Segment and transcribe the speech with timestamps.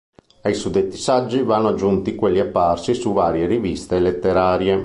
[0.41, 4.79] Ai suddetti saggi vanno aggiunti quelli apparsi su varie riviste letterarie.